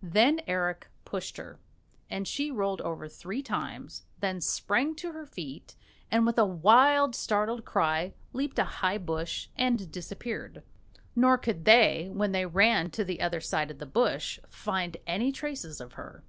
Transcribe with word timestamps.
Then 0.00 0.40
Eric 0.46 0.88
pushed 1.04 1.36
her, 1.36 1.58
and 2.08 2.26
she 2.26 2.50
rolled 2.50 2.80
over 2.80 3.06
three 3.06 3.42
times, 3.42 4.06
then 4.18 4.40
sprang 4.40 4.94
to 4.94 5.12
her 5.12 5.26
feet, 5.26 5.76
and 6.10 6.24
with 6.24 6.38
a 6.38 6.46
wild 6.46 7.14
startled 7.14 7.66
cry 7.66 8.14
leaped 8.32 8.58
a 8.58 8.64
high 8.80 8.96
bush 8.96 9.48
and 9.56 9.92
disappeared. 9.92 10.62
Nor 11.14 11.36
could 11.36 11.66
they, 11.66 12.08
when 12.10 12.32
they 12.32 12.46
ran 12.46 12.90
to 12.92 13.04
the 13.04 13.20
other 13.20 13.42
side 13.42 13.70
of 13.70 13.76
the 13.78 13.84
bush, 13.84 14.38
find 14.48 14.96
any 15.06 15.30
traces 15.30 15.82
of 15.82 15.92
her. 16.00 16.24